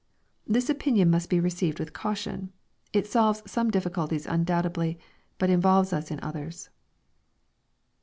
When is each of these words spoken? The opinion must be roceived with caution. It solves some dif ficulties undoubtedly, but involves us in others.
The 0.47 0.65
opinion 0.67 1.11
must 1.11 1.29
be 1.29 1.39
roceived 1.39 1.77
with 1.77 1.93
caution. 1.93 2.51
It 2.91 3.05
solves 3.05 3.43
some 3.45 3.69
dif 3.69 3.83
ficulties 3.83 4.25
undoubtedly, 4.27 4.97
but 5.37 5.51
involves 5.51 5.93
us 5.93 6.09
in 6.09 6.19
others. 6.23 6.69